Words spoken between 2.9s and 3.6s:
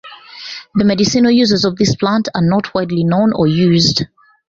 known or